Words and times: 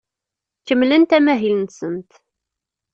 Kemmlent 0.67 1.11
amahil-nsent. 1.17 2.11